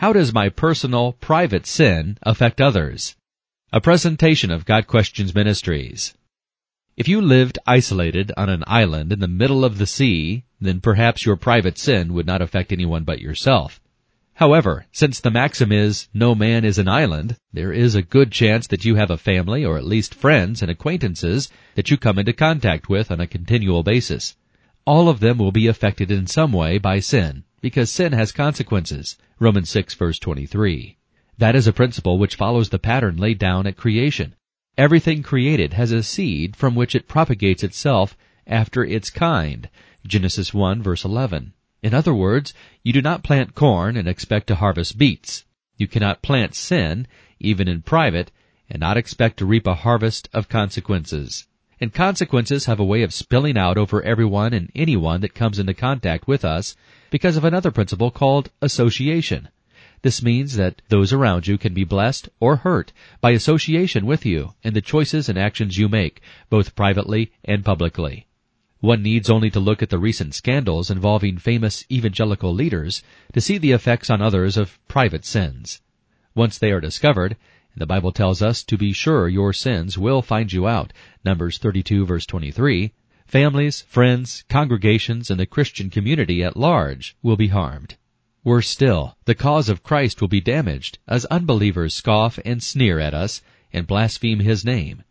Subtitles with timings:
[0.00, 3.16] How does my personal, private sin affect others?
[3.72, 6.12] A presentation of Got Questions Ministries.
[6.98, 11.24] If you lived isolated on an island in the middle of the sea, then perhaps
[11.24, 13.80] your private sin would not affect anyone but yourself.
[14.34, 18.66] However, since the maxim is, no man is an island, there is a good chance
[18.66, 22.34] that you have a family or at least friends and acquaintances that you come into
[22.34, 24.36] contact with on a continual basis.
[24.84, 29.16] All of them will be affected in some way by sin, because sin has consequences.
[29.38, 30.96] Romans 6 verse 23.
[31.38, 34.34] That is a principle which follows the pattern laid down at creation.
[34.78, 39.68] Everything created has a seed from which it propagates itself after its kind.
[40.06, 41.52] Genesis 1 verse 11.
[41.82, 45.44] In other words, you do not plant corn and expect to harvest beets.
[45.76, 47.06] You cannot plant sin,
[47.38, 48.32] even in private,
[48.68, 51.46] and not expect to reap a harvest of consequences.
[51.80, 55.74] And consequences have a way of spilling out over everyone and anyone that comes into
[55.74, 56.74] contact with us
[57.10, 59.48] because of another principle called association.
[60.02, 64.54] This means that those around you can be blessed or hurt by association with you
[64.62, 68.26] and the choices and actions you make, both privately and publicly.
[68.80, 73.58] One needs only to look at the recent scandals involving famous evangelical leaders to see
[73.58, 75.80] the effects on others of private sins.
[76.34, 77.36] Once they are discovered,
[77.78, 82.06] the Bible tells us to be sure your sins will find you out, Numbers 32
[82.06, 82.92] verse 23,
[83.26, 87.96] families, friends, congregations, and the Christian community at large will be harmed.
[88.42, 93.12] Worse still, the cause of Christ will be damaged as unbelievers scoff and sneer at
[93.12, 95.02] us and blaspheme His name.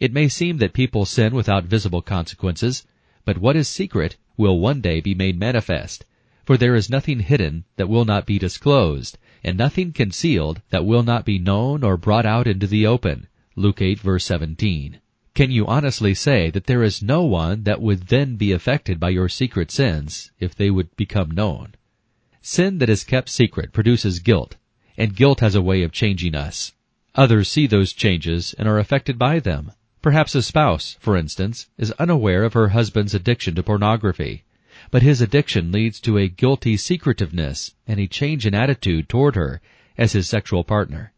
[0.00, 2.86] It may seem that people sin without visible consequences,
[3.26, 6.06] but what is secret will one day be made manifest.
[6.44, 11.02] For there is nothing hidden that will not be disclosed, and nothing concealed that will
[11.02, 13.28] not be known or brought out into the open.
[13.56, 14.98] Luke 8 verse 17.
[15.32, 19.08] Can you honestly say that there is no one that would then be affected by
[19.08, 21.76] your secret sins if they would become known?
[22.42, 24.56] Sin that is kept secret produces guilt,
[24.98, 26.74] and guilt has a way of changing us.
[27.14, 29.72] Others see those changes and are affected by them.
[30.02, 34.44] Perhaps a spouse, for instance, is unaware of her husband's addiction to pornography,
[34.90, 39.60] but his addiction leads to a guilty secretiveness and a change in attitude toward her
[39.96, 41.12] as his sexual partner.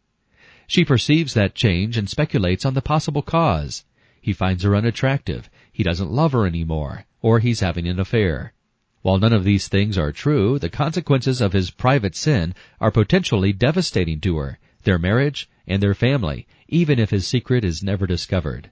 [0.67, 3.85] She perceives that change and speculates on the possible cause.
[4.21, 8.53] He finds her unattractive, he doesn't love her anymore, or he's having an affair.
[9.01, 13.53] While none of these things are true, the consequences of his private sin are potentially
[13.53, 18.71] devastating to her, their marriage, and their family, even if his secret is never discovered.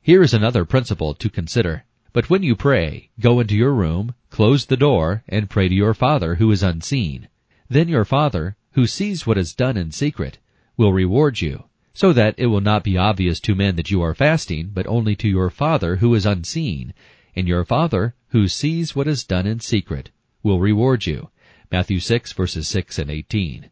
[0.00, 1.84] Here is another principle to consider.
[2.14, 5.94] But when you pray, go into your room, close the door, and pray to your
[5.94, 7.26] Father who is unseen.
[7.68, 10.38] Then your Father, who sees what is done in secret,
[10.76, 14.14] will reward you, so that it will not be obvious to men that you are
[14.14, 16.94] fasting, but only to your Father who is unseen.
[17.34, 20.10] And your Father, who sees what is done in secret,
[20.44, 21.30] will reward you.
[21.72, 23.70] Matthew 6 verses 6 and 18.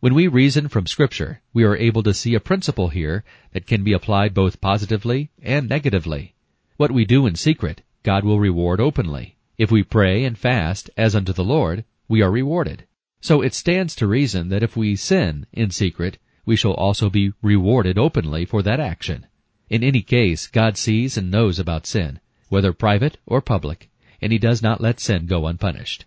[0.00, 3.22] When we reason from Scripture, we are able to see a principle here
[3.52, 6.34] that can be applied both positively and negatively.
[6.76, 9.36] What we do in secret, God will reward openly.
[9.58, 12.86] If we pray and fast as unto the Lord, we are rewarded.
[13.20, 17.32] So it stands to reason that if we sin in secret, we shall also be
[17.42, 19.26] rewarded openly for that action.
[19.68, 23.90] In any case, God sees and knows about sin, whether private or public,
[24.20, 26.06] and He does not let sin go unpunished.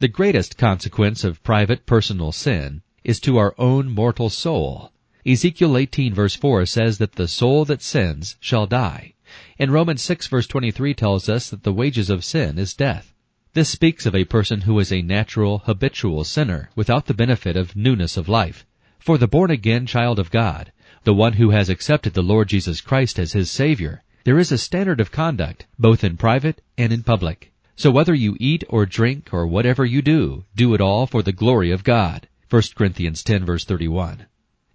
[0.00, 4.92] The greatest consequence of private personal sin is to our own mortal soul.
[5.24, 9.13] Ezekiel 18 verse 4 says that the soul that sins shall die.
[9.58, 13.12] And Romans 6 verse 23 tells us that the wages of sin is death.
[13.54, 17.76] This speaks of a person who is a natural, habitual sinner without the benefit of
[17.76, 18.66] newness of life.
[18.98, 20.72] For the born again child of God,
[21.04, 24.58] the one who has accepted the Lord Jesus Christ as his Savior, there is a
[24.58, 27.52] standard of conduct, both in private and in public.
[27.76, 31.32] So whether you eat or drink or whatever you do, do it all for the
[31.32, 32.26] glory of God.
[32.50, 34.26] 1 Corinthians 10 verse 31.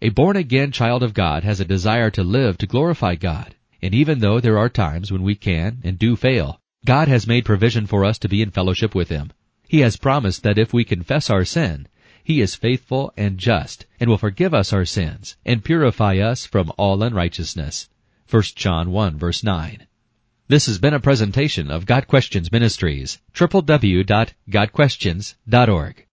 [0.02, 3.56] A born again child of God has a desire to live to glorify God.
[3.82, 7.46] And even though there are times when we can and do fail, God has made
[7.46, 9.32] provision for us to be in fellowship with Him.
[9.68, 11.88] He has promised that if we confess our sin,
[12.24, 16.72] He is faithful and just and will forgive us our sins and purify us from
[16.78, 17.90] all unrighteousness.
[18.30, 19.86] 1 John 1 verse 9.
[20.48, 26.06] This has been a presentation of Got Questions Ministries, www.gotquestions.org.